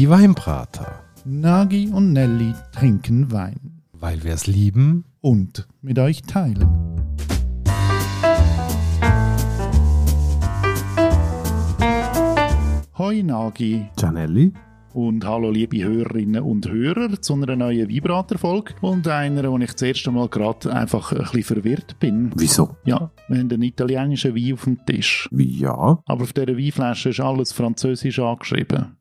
[0.00, 1.04] Die Weinbrater.
[1.26, 3.82] Nagi und Nelly trinken Wein.
[3.92, 5.04] Weil wir es lieben.
[5.20, 6.66] Und mit euch teilen.
[12.96, 13.90] Hoi Nagi.
[13.98, 14.54] Gianelli.
[14.94, 19.82] Und hallo liebe Hörerinnen und Hörer zu einer neuen Vibrator-Folge und einer, wo ich das
[19.82, 22.32] erste Mal gerade einfach ein bisschen verwirrt bin.
[22.36, 22.74] Wieso?
[22.86, 25.28] Ja, wir haben einen italienischen Wein auf dem Tisch.
[25.30, 25.98] Ja.
[26.06, 28.96] Aber auf dieser Weinflasche ist alles französisch angeschrieben.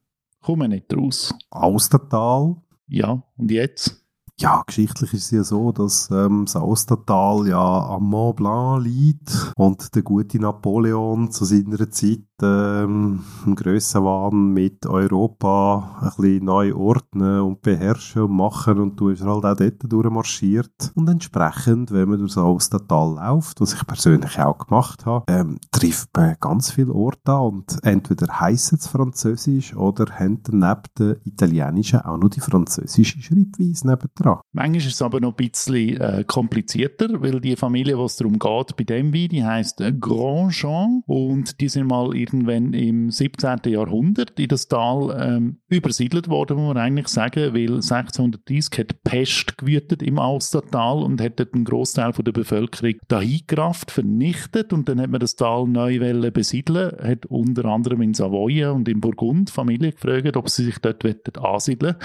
[0.49, 1.31] Kommen nicht raus.
[1.51, 2.55] Austertal.
[2.87, 4.03] Ja, und jetzt?
[4.39, 9.53] Ja, geschichtlich ist es ja so, dass ähm, das Austertal ja am Mont Blanc liegt
[9.55, 17.41] und der gute Napoleon zu seiner Zeit ähm, einen mit Europa ein bisschen neu ordnen
[17.41, 20.91] und beherrschen und machen und du bist halt auch dort durchmarschiert.
[20.95, 25.59] Und entsprechend, wenn man durch das Austertal läuft, was ich persönlich auch gemacht habe, ähm,
[25.71, 31.17] trifft man ganz viele Orte an und entweder heissen es Französisch oder haben neben der
[31.25, 34.39] italienischen auch noch die französische Schreibweise nebendran.
[34.53, 38.75] Manchmal ist es aber noch ein bisschen äh, komplizierter, weil die Familie, was darum geht
[38.77, 43.59] bei dem Wein, die heisst Grandjean und die sind mal irgendwann im 17.
[43.65, 49.57] Jahrhundert in das Tal ähm, übersiedelt worden, muss man eigentlich sagen, weil 1630 hat Pest
[49.57, 54.99] gewütet im Alstertal und hat dort einen Großteil der Bevölkerung dahin gerafft, vernichtet und dann
[55.01, 55.99] hat man das Tal neu
[56.31, 61.03] besiedeln, hat unter anderem in Savoyen und in Burgund Familie gefragt, ob sie sich dort
[61.37, 61.95] ansiedeln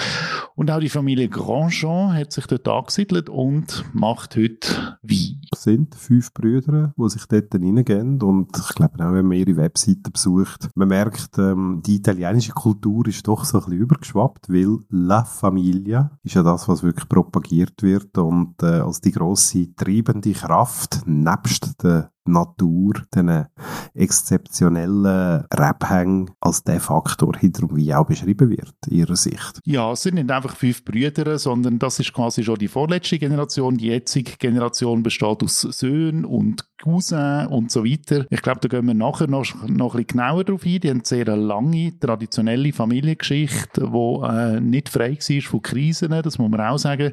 [0.54, 4.68] Und auch die Familie Grandjean hat sich dort angesiedelt und macht heute
[5.02, 5.40] Wein.
[5.52, 9.56] Es sind fünf Brüder, die sich dort hineingehen und ich glaube auch, wenn man ihre
[9.56, 14.78] Webseite besucht, man merkt, ähm, die italienische Kultur ist doch so ein bisschen übergeschwappt, weil
[14.88, 20.32] La Familia ist ja das, was wirklich propagiert wird und äh, als die grosse treibende
[20.32, 23.46] Kraft nebst der Natur, diesen
[23.94, 29.60] exzeptionellen Rebhängen als der Faktor hinterher wie auch beschrieben wird, ihrer Sicht.
[29.64, 33.76] Ja, es sind nicht einfach fünf Brüder, sondern das ist quasi schon die vorletzte Generation.
[33.76, 38.26] Die jetzige Generation besteht aus Söhnen und Cousins und so weiter.
[38.30, 40.80] Ich glaube, da gehen wir nachher noch, noch ein bisschen genauer drauf ein.
[40.80, 46.38] Die haben sehr eine lange, traditionelle Familiengeschichte, die äh, nicht frei war von Krisen, das
[46.38, 47.12] muss man auch sagen.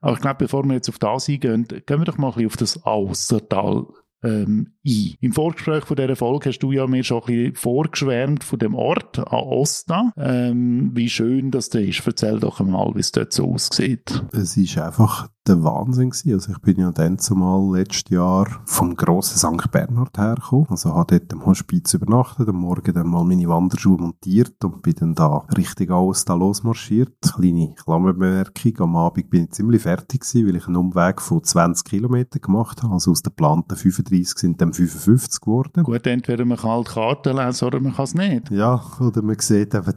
[0.00, 2.46] Aber ich glaube, bevor wir jetzt auf das eingehen, gehen wir doch mal ein bisschen
[2.46, 3.86] auf das Austertal
[4.24, 5.14] ähm, ein.
[5.20, 8.74] Im Vorgespräch von dieser Folge hast du ja mir schon ein bisschen vorgeschwärmt von dem
[8.74, 10.12] Ort an Osta.
[10.16, 12.06] Ähm, wie schön das da ist.
[12.06, 14.24] Erzähl doch einmal, wie es dort so aussieht.
[14.32, 16.32] Es ist einfach der Wahnsinn gewesen.
[16.32, 19.70] Also ich bin ja dann zumal letztes Jahr vom grossen St.
[19.70, 20.66] Bernhard hergekommen.
[20.70, 24.94] Also habe dort am Hospiz übernachtet, am Morgen dann mal meine Wanderschuhe montiert und bin
[24.94, 27.14] dann da richtig alles da losmarschiert.
[27.34, 31.84] Kleine Klammerbemerkung, am Abend bin ich ziemlich fertig gewesen, weil ich einen Umweg von 20
[31.84, 32.94] Kilometern gemacht habe.
[32.94, 35.82] Also aus den geplanten 35 sind dann 55 geworden.
[35.82, 38.50] Gut, entweder man kann halt Karten lesen oder man kann es nicht.
[38.50, 39.94] Ja, oder man sieht eben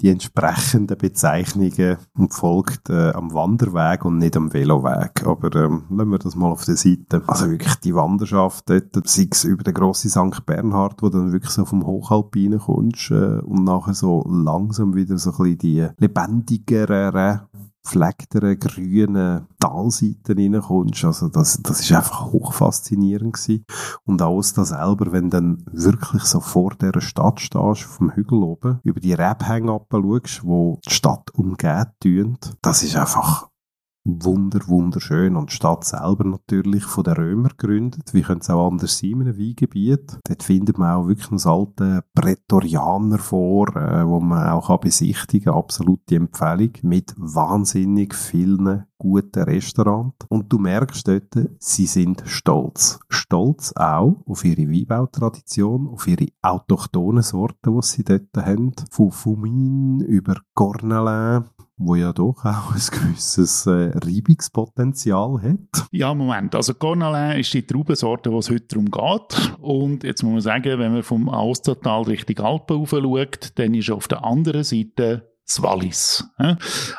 [0.00, 4.73] die entsprechenden Bezeichnungen und folgt äh, am Wanderweg und nicht am Velo.
[4.82, 5.26] Veloweg.
[5.26, 7.22] Aber ähm, lassen wir das mal auf der Seite.
[7.26, 10.46] Also wirklich die Wanderschaft dort, sei es über den grossen St.
[10.46, 15.30] Bernhard, wo dann wirklich so vom Hochalpinen kommst äh, und nachher so langsam wieder so
[15.30, 17.40] ein bisschen die lebendigeren
[17.86, 21.04] flecktere, grünen Talseiten reinkommst.
[21.04, 23.64] Also das, das ist einfach hochfaszinierend gewesen.
[24.04, 28.42] Und auch da selber, wenn dann wirklich so vor dieser Stadt stehst, auf dem Hügel
[28.42, 31.88] oben, über die Rebhänge schaust, wo die Stadt umgeht,
[32.62, 33.48] das ist einfach
[34.04, 35.36] wunder, wunderschön.
[35.36, 38.12] Und die Stadt selber natürlich von den Römern gegründet.
[38.12, 40.18] Wie könnte es auch anders sein in einem Weingebiet?
[40.26, 45.52] Dort findet man auch wirklich einen alten Prätorianer vor, äh, wo man auch kann besichtigen
[45.52, 45.54] kann.
[45.54, 46.70] Absolute Empfehlung.
[46.82, 50.26] Mit wahnsinnig vielen guten Restaurants.
[50.28, 53.00] Und du merkst dort, sie sind stolz.
[53.08, 58.72] Stolz auch auf ihre Weinbautradition, auf ihre autochthonen Sorten, die sie dort haben.
[58.90, 61.44] Von Fumin über Cornelin
[61.76, 65.86] wo ja doch auch ein gewisses äh, Reibungspotenzial hat.
[65.90, 66.54] Ja, Moment.
[66.54, 69.58] Also Cornalin ist die Traubensorte, die es heute darum geht.
[69.60, 73.90] Und jetzt muss man sagen, wenn man vom Austertal Richtung Alpen rauf schaut, dann ist
[73.90, 76.24] auf der anderen Seite das Wallis.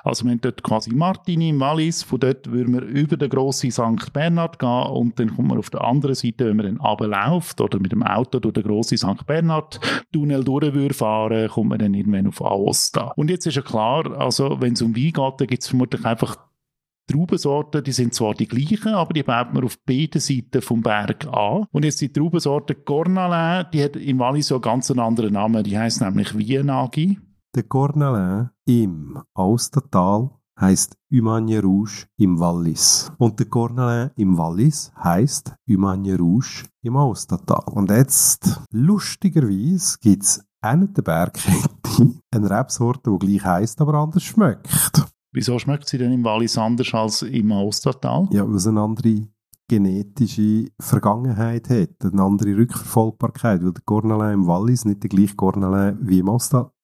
[0.03, 3.71] Also wir haben dort quasi Martini im Wallis, von dort würden wir über den grossen
[3.71, 4.13] St.
[4.13, 7.79] Bernhard gehen und dann kommt man auf der anderen Seite, wenn man dann runterläuft oder
[7.79, 9.25] mit dem Auto durch den grossen St.
[9.25, 9.79] Bernhard
[10.13, 13.13] Tunnel durch würde fahren, kommt man dann irgendwann auf Aosta.
[13.15, 16.05] Und jetzt ist ja klar, also wenn es um Wein geht, dann gibt es vermutlich
[16.05, 16.37] einfach
[17.07, 21.27] Traubensorten, die sind zwar die gleichen, aber die baut man auf beiden Seiten vom Berg
[21.27, 21.67] an.
[21.71, 25.77] Und jetzt die Traubensorte Cornalin, die hat im Wallis so einen ganz anderen Namen, die
[25.77, 27.19] heißt nämlich Wienagi.
[27.55, 30.29] Der Cornalin im Austertal
[30.59, 33.09] heißt Humagne Rouge im Wallis.
[33.17, 37.63] Und der Cornalin im Wallis heißt Humagne Rouge im Austertal.
[37.71, 41.69] Und jetzt, lustigerweise, gibt es eine der Bergkette
[42.29, 44.67] eine Rebsorte, die gleich heisst, aber anders schmeckt.
[45.31, 48.27] Wieso schmeckt sie denn im Wallis anders als im Ostertal?
[48.33, 49.29] Ja, weil es eine andere
[49.69, 55.97] genetische Vergangenheit hat, eine andere Rückverfolgbarkeit, weil der Cornelin im Wallis nicht der gleiche Cornelin
[56.01, 56.27] wie im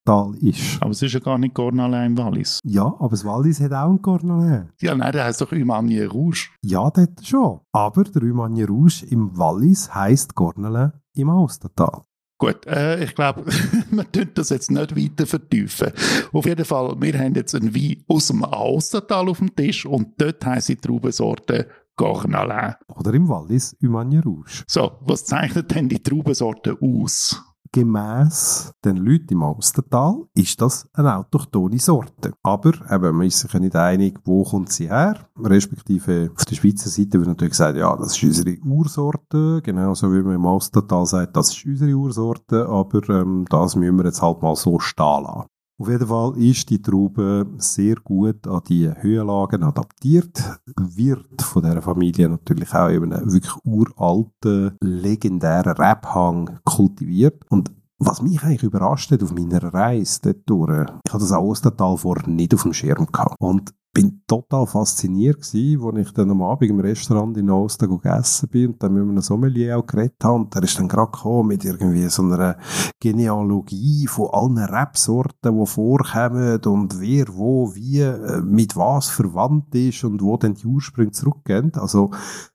[0.06, 0.82] Ostertal ist.
[0.82, 2.60] Aber es ist ja gar nicht Cornelin im Wallis.
[2.64, 4.70] Ja, aber das Wallis hat auch einen Cornelin.
[4.80, 6.50] Ja, nein, der heisst doch Humanier Rouge.
[6.62, 7.60] Ja, das schon.
[7.72, 12.04] Aber der Humanier Rouge im Wallis heisst Cornelin im Ostertal.
[12.38, 13.46] Gut, äh, ich glaube,
[13.92, 15.92] wir tun das jetzt nicht weiter vertiefen.
[16.34, 20.20] Auf jeden Fall, wir haben jetzt einen Wein aus dem Ostertal auf dem Tisch und
[20.20, 22.74] dort heisst die Traubensorte Cornelin.
[22.96, 24.64] Oder im Wallis Humanier Rouge.
[24.68, 27.40] So, was zeichnet denn die Traubensorte aus?
[27.74, 32.34] Gemäss den Leuten im Ostertal ist das eine autochtone Sorte.
[32.44, 35.26] Aber eben, man ist sich nicht einig, wo kommt sie her.
[35.42, 39.62] Respektive auf der Schweizer Seite wird natürlich gesagt, ja, das ist unsere Ursorte.
[39.64, 42.68] Genauso wie man im Ostertal sagt, das ist unsere Ursorte.
[42.68, 45.48] Aber ähm, das müssen wir jetzt halt mal so stehen lassen.
[45.82, 51.82] Auf jeden Fall ist die Traube sehr gut an die Höhenlagen adaptiert, wird von der
[51.82, 59.10] Familie natürlich auch eben einen wirklich uralten, legendären Rebhang kultiviert und was mich eigentlich überrascht
[59.10, 63.08] hat auf meiner Reise dort durch, ich hatte das Ostertal vorher nicht auf dem Schirm
[63.12, 63.36] gehabt.
[63.40, 68.48] Und bin total fasziniert gewesen, als ich dann am Abend im Restaurant in Osten gegessen
[68.50, 71.50] bin und dann mit einem Sommelier auch geredet habe und der ist dann gerade gekommen
[71.50, 72.58] mit irgendwie so einer
[73.02, 80.04] Genealogie von allen Rebsorten, die vorkommen und wer, wo, wie, äh, mit was verwandt ist
[80.06, 81.74] und wo dann die Ursprünge zurückgehen.
[81.76, 82.12] Also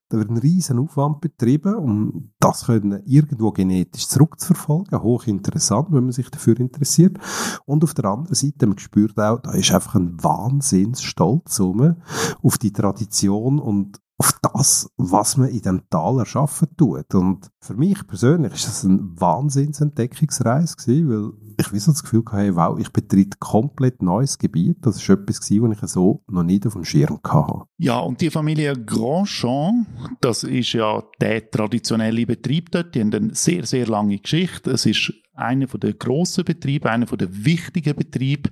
[0.09, 5.03] da wird ein riesen Aufwand betrieben, um das können irgendwo genetisch zurückzuverfolgen.
[5.03, 7.19] Hochinteressant, wenn man sich dafür interessiert.
[7.65, 11.97] Und auf der anderen Seite, man spürt auch, da ist einfach ein Wahnsinnsstolz um,
[12.43, 17.15] auf die Tradition und auf das, was man in dem Tal erschaffen tut.
[17.15, 21.33] Und für mich persönlich ist das ein Wahnsinnsentdeckungsreise gewesen, weil
[21.67, 24.79] ich wie so das Gefühl hatte, wow, ich betritt komplett neues Gebiet.
[24.83, 27.65] Das ist etwas gewesen, was ich so noch nicht auf dem Schirm hatte.
[27.79, 29.87] Ja, und die Familie Grandchamp,
[30.21, 32.95] das ist ja der traditionelle Betrieb dort.
[32.95, 34.71] Die haben eine sehr, sehr lange Geschichte.
[34.71, 38.51] Es ist einer der grossen Betriebe, einer der wichtigen Betriebe.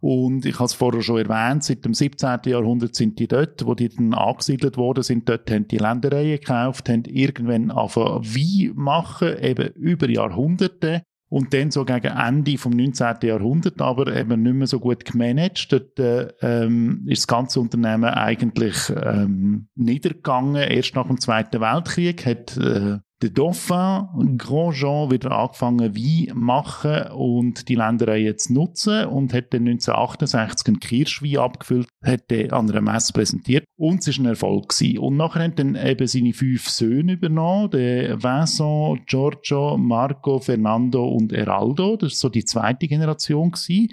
[0.00, 2.40] Und ich habe es vorher schon erwähnt, seit dem 17.
[2.46, 6.88] Jahrhundert sind die dort, wo die dann angesiedelt worden sind, dort haben die Ländereien gekauft,
[6.88, 11.02] haben irgendwann angefangen Wein machen, eben über Jahrhunderte.
[11.30, 13.18] Und dann so gegen Ende vom 19.
[13.22, 15.72] Jahrhundert aber eben nicht mehr so gut gemanagt.
[15.72, 20.56] Dort äh, ähm, ist das ganze Unternehmen eigentlich ähm, niedergegangen.
[20.56, 27.68] Erst nach dem Zweiten Weltkrieg hat äh, der Dauphin Grandjean wieder angefangen Wein machen und
[27.68, 32.80] die Länderei jetzt nutzen und hat dann 1968 einen Kirschwein abgefüllt, hat den an einer
[32.80, 34.98] Messe präsentiert und es war ein Erfolg gewesen.
[34.98, 41.32] Und nachher haben dann eben seine fünf Söhne übernommen, der Vincent, Giorgio, Marco, Fernando und
[41.32, 43.88] Eraldo, das war so die zweite Generation gewesen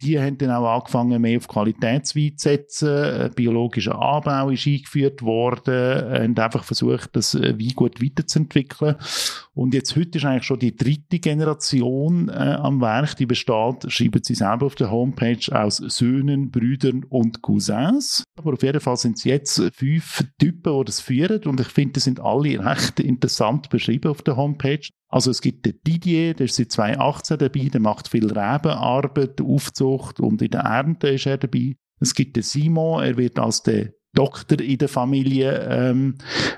[0.00, 2.88] die haben dann auch angefangen, mehr auf Qualitätswein zu setzen.
[2.88, 8.96] Ein biologischer Anbau ist eingeführt worden, haben einfach versucht, das Wein gut weiterzuentwickeln.
[9.54, 13.16] Und jetzt heute ist eigentlich schon die dritte Generation äh, am Werk.
[13.16, 18.24] Die besteht, schreiben sie selber auf der Homepage, aus Söhnen, Brüdern und Cousins.
[18.38, 21.42] Aber auf jeden Fall sind es jetzt fünf Typen, die das führen.
[21.44, 24.88] Und ich finde, die sind alle recht interessant beschrieben auf der Homepage.
[25.08, 30.20] Also es gibt den Didier, der ist seit 2018 dabei, der macht viel Rebenarbeit, Aufzucht
[30.20, 31.76] und in der Ernte ist er dabei.
[32.00, 36.14] Es gibt den Simon, er wird als der Doktor in der Familie ähm,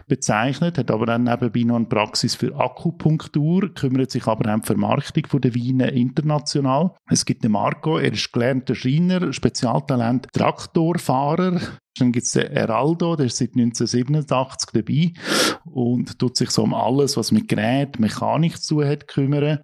[0.07, 4.67] bezeichnet, hat aber dann nebenbei noch eine Praxis für Akupunktur, kümmert sich aber um die
[4.67, 6.95] Vermarktung der Weine international.
[7.09, 11.61] Es gibt den Marco, er ist gelernter Schreiner, Spezialtalent Traktorfahrer,
[11.99, 15.13] dann gibt es den Eraldo, der ist seit 1987 dabei
[15.65, 19.59] und tut sich so um alles, was mit Gerät, Mechanik zu hat, kümmern.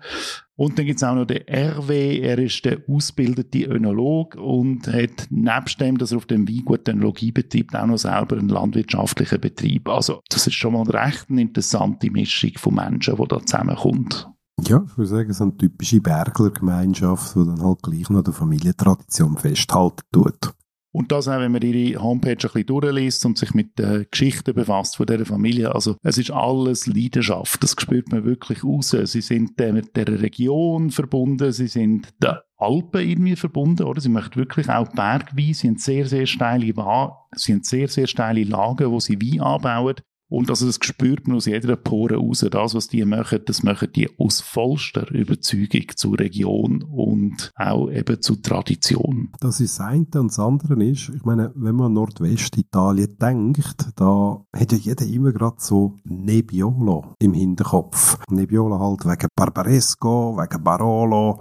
[0.56, 5.26] Und dann gibt es auch noch den RW, er ist der ausgebildete Önolog und hat
[5.30, 9.88] nebst dem, dass er auf dem Weingut Önologie betreibt, auch noch selber einen landwirtschaftlichen Betrieb.
[9.88, 14.28] Also das ist schon mal recht eine interessante Mischung von Menschen, die da zusammenkommt.
[14.62, 19.36] Ja, ich würde sagen, so eine typische Berglergemeinschaft, die dann halt gleich noch der Familientradition
[19.36, 20.54] festhalten tut.
[20.96, 24.54] Und das auch, wenn man ihre Homepage ein bisschen durchliest und sich mit der Geschichte
[24.54, 25.74] befasst von dieser Familie.
[25.74, 27.62] Also, es ist alles Leidenschaft.
[27.62, 28.96] Das spürt man wirklich raus.
[29.04, 31.52] Sie sind mit der Region verbunden.
[31.52, 34.00] Sie sind der Alpen irgendwie verbunden, oder?
[34.00, 35.52] Sie möchten wirklich auch Bergwein.
[35.52, 39.96] Sie haben sehr, sehr steile, sie haben sehr, sehr steile Lagen, wo sie Wein anbauen.
[40.28, 42.44] Und also das spürt man aus jeder Pore raus.
[42.50, 48.20] Das, was die machen, das machen die aus vollster Überzeugung zur Region und auch eben
[48.20, 49.32] zur Tradition.
[49.40, 50.06] Das ist das eine.
[50.14, 55.06] Und das andere ist, ich meine, wenn man an Nordwestitalien denkt, da hat ja jeder
[55.06, 58.18] immer gerade so Nebbiolo im Hinterkopf.
[58.28, 61.40] Nebbiolo halt wegen Barbaresco, wegen Barolo,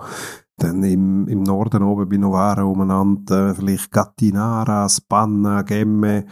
[0.57, 6.25] Dann im, im Norden oben bei Novara umeinander, vielleicht Gattinara, Spanna, Gemme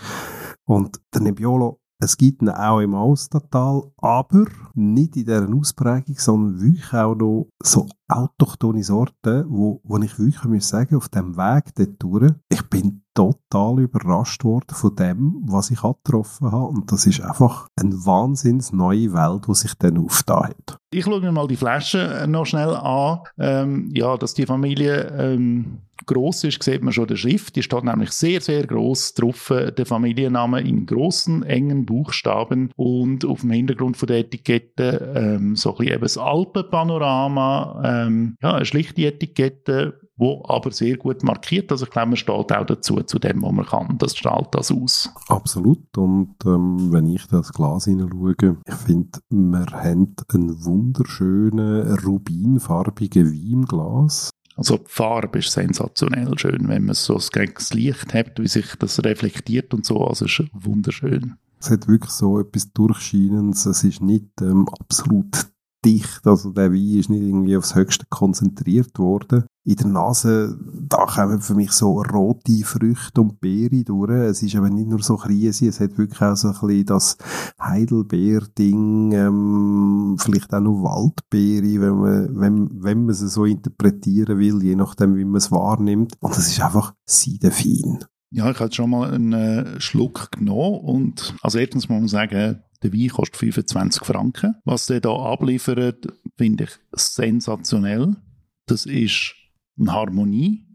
[0.65, 6.61] und der Nebbiolo es gibt ihn auch im Austatal, aber nicht in dieser Ausprägung, sondern
[6.61, 11.73] wirklich auch noch so autochtone Sorten, wo, wo ich wirklich muss sagen, auf dem Weg
[11.75, 16.67] dort durch, ich bin total überrascht worden von dem, was ich getroffen habe.
[16.67, 20.77] Und das ist einfach eine wahnsinns neue Welt, die sich dann aufgetan hat.
[20.91, 23.19] Ich schaue mir mal die Flasche noch schnell an.
[23.39, 27.55] Ähm, ja, dass die Familie ähm, groß ist, sieht man schon der Schrift.
[27.55, 33.25] Die steht nämlich sehr, sehr groß drauf, äh, der Familienname in großen, engen Buchstaben und
[33.25, 38.53] auf dem Hintergrund von der Etikette ähm, so ein bisschen eben das Alpenpanorama, ähm, ja,
[38.55, 41.71] eine schlichte Etikette, wo aber sehr gut markiert.
[41.71, 43.97] Also ich glaube, man steht auch dazu, zu dem, was man kann.
[43.97, 45.09] Das strahlt das aus.
[45.27, 45.97] Absolut.
[45.97, 48.35] Und ähm, wenn ich das Glas hineinschaue,
[48.65, 54.29] ich finde, wir haben einen wunderschönen, rubinfarbigen Wein im Glas.
[54.55, 59.03] Also die Farbe ist sensationell schön, wenn man so das Licht hat, wie sich das
[59.03, 60.05] reflektiert und so.
[60.05, 61.37] Also es ist wunderschön.
[61.63, 63.65] Es hat wirklich so etwas Durchscheinendes.
[63.65, 65.47] Es ist nicht ähm, absolut
[65.85, 66.27] dicht.
[66.27, 69.45] Also der Wein ist nicht irgendwie aufs Höchste konzentriert worden.
[69.63, 74.11] In der Nase, da kommen für mich so rote Früchte und Beere durch.
[74.11, 77.17] Es ist aber nicht nur so Krise, es hat wirklich auch so ein bisschen das
[77.61, 84.61] Heidelbeer-Ding, ähm, vielleicht auch noch Waldbeere, wenn man, wenn, wenn man sie so interpretieren will,
[84.61, 86.17] je nachdem, wie man es wahrnimmt.
[86.19, 88.03] Und es ist einfach seidefein.
[88.35, 92.63] Ja, ich hatte schon mal einen äh, Schluck genommen und als erstens muss man sagen,
[92.81, 94.55] der Wein kostet 25 Franken.
[94.65, 98.15] Was der da abliefert, finde ich sensationell.
[98.65, 99.35] Das ist
[99.79, 100.65] eine Harmonie.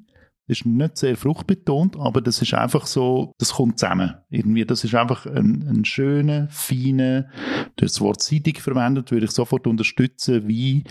[0.47, 4.15] Das ist nicht sehr fruchtbetont, aber das ist einfach so, das kommt zusammen.
[4.31, 7.29] Irgendwie, das ist einfach ein, ein schöner, feiner,
[7.75, 10.85] das Wort seidig verwendet, würde ich sofort unterstützen, Wein,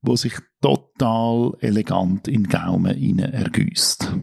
[0.00, 0.32] wo sich
[0.62, 4.16] total elegant in den Gaumen ergüsst.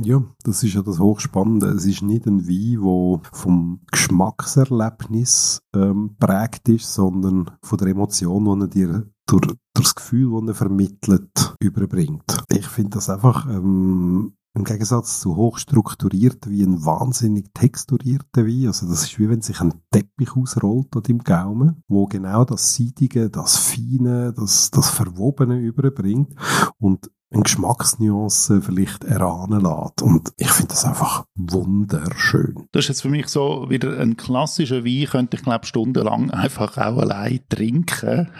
[0.00, 1.68] Ja, das ist ja das Hochspannende.
[1.68, 8.44] Es ist nicht ein Wein, der vom Geschmackserlebnis ähm, prägt ist, sondern von der Emotion,
[8.44, 12.44] die er dir durch, durch das Gefühl, das er vermittelt, überbringt.
[12.50, 18.66] Ich finde das einfach ähm, im Gegensatz zu hochstrukturiert wie ein wahnsinnig texturierter Wein.
[18.66, 22.74] Also das ist wie wenn sich ein Teppich ausrollt dort im Gaumen, wo genau das
[22.74, 26.34] Seidige, das Feine, das, das Verwobene überbringt.
[26.78, 30.02] Und eine Geschmacksnuance vielleicht erahnen lässt.
[30.02, 32.68] Und ich finde das einfach wunderschön.
[32.72, 36.78] Das ist jetzt für mich so wieder ein klassischer Wein, könnte ich glaube stundenlang einfach
[36.78, 38.30] auch allein trinken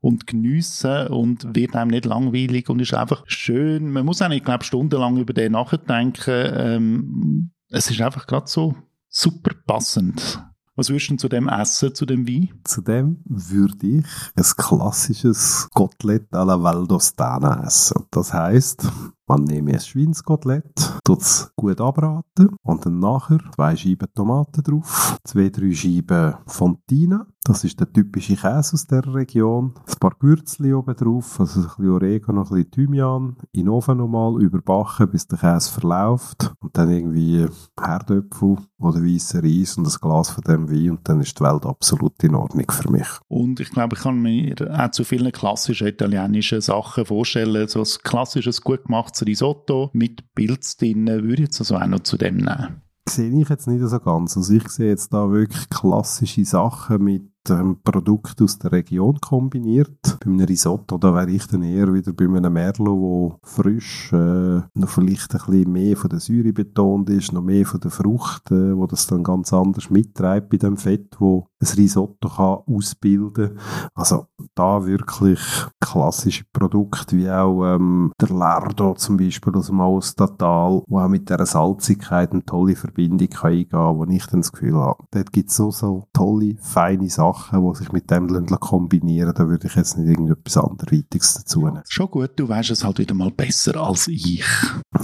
[0.00, 3.90] und geniessen und wird einem nicht langweilig und ist einfach schön.
[3.90, 6.52] Man muss auch nicht, glaube stundenlang über den nachdenken.
[6.54, 8.74] Ähm, es ist einfach gerade so
[9.08, 10.42] super passend.
[10.78, 12.50] Was würdest du zu dem essen, zu dem Wein?
[12.64, 14.04] Zu dem würde ich
[14.36, 18.04] ein klassisches Kotelett à la Valdostana essen.
[18.10, 18.86] Das heisst,
[19.26, 25.16] man nehme ein Schweinskotelett, tut es gut abraten und dann nachher zwei Scheiben Tomaten drauf,
[25.24, 30.74] zwei, drei Scheiben Fontina, das ist der typische Käse aus der Region, ein paar Gürzli
[30.74, 35.28] oben drauf, also ein bisschen Oregano, ein bisschen Thymian, in den Ofen nochmal überbacken, bis
[35.28, 37.46] der Käse verläuft und dann irgendwie
[37.80, 41.64] Herdöpfel oder weißer Reis und ein Glas von dem Wein und dann ist die Welt
[41.64, 43.06] absolut in Ordnung für mich.
[43.28, 48.02] Und ich glaube, ich kann mir auch zu vielen klassischen italienischen Sachen vorstellen, so ein
[48.02, 52.38] klassisches, gut gemachtes Risotto mit Pilz drin, würde ich jetzt also auch noch zu dem
[52.38, 52.82] nehmen.
[53.08, 54.36] Sehe ich jetzt nicht so ganz.
[54.36, 60.18] Also ich sehe jetzt da wirklich klassische Sachen mit ähm, Produkt aus der Region kombiniert.
[60.20, 64.60] Bei einem Risotto, da wäre ich dann eher wieder bei einem Merlot, wo frisch äh,
[64.74, 68.50] noch vielleicht ein bisschen mehr von der Säure betont ist, noch mehr von der Frucht,
[68.50, 73.58] äh, wo das dann ganz anders mittreibt bei dem Fett, wo ein Risotto kann ausbilden.
[73.94, 75.40] Also da wirklich
[75.80, 81.28] klassische Produkte wie auch ähm, der Lardo zum Beispiel aus dem Austatal, wo auch mit
[81.28, 85.32] dieser Salzigkeit eine tolle Verbindung kann eingehen kann, wo ich dann das Gefühl habe, dort
[85.32, 89.66] gibt es so, so tolle, feine Sachen Sachen, die sich mit dem kombinieren da würde
[89.66, 91.82] ich jetzt nicht irgendetwas anderweitiges dazu nehmen.
[91.88, 94.44] Schon gut, du weißt es halt wieder mal besser als ich.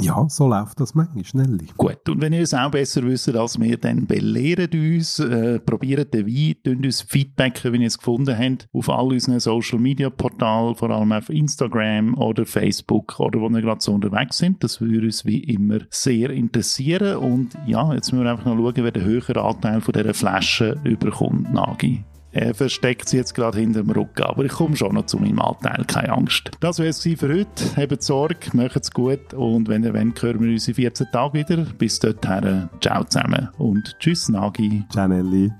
[0.01, 1.59] Ja, so läuft das manchmal schnell.
[1.77, 6.15] Gut, und wenn ihr es auch besser wisst als wir, dann belehrt uns, äh, probiert
[6.15, 10.11] den Wein, tun uns Feedback, wenn ihr es gefunden habt, auf all unseren Social Media
[10.11, 14.63] Portalen, vor allem auf Instagram oder Facebook oder wo wir gerade so unterwegs sind.
[14.65, 17.17] Das würde uns wie immer sehr interessieren.
[17.17, 20.81] Und ja, jetzt müssen wir einfach noch schauen, wer den höheren Anteil von dieser Flasche
[20.85, 22.05] überkommt, Nagi.
[22.33, 25.41] Er versteckt sie jetzt gerade hinter dem Rücken, aber ich komme schon noch zu meinem
[25.41, 26.51] Anteil, keine Angst.
[26.61, 27.47] Das wäre es für heute.
[27.77, 31.35] Habt Sorge, macht es gut und wenn ihr wollt, hören wir uns in 14 Tagen
[31.35, 31.67] wieder.
[31.79, 34.85] Bis dorthin, ciao zusammen und tschüss Nagi.
[34.91, 35.53] Ciao Nelly.